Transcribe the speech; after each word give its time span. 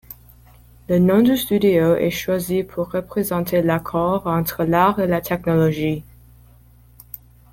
Le 0.89 0.97
nom 0.97 1.21
du 1.21 1.37
studio 1.37 1.93
est 1.93 2.09
choisi 2.09 2.63
pour 2.63 2.89
représenter 2.89 3.61
l'accord 3.61 4.25
entre 4.25 4.63
l'art 4.63 4.99
et 4.99 5.05
la 5.05 5.21
technologie. 5.21 6.03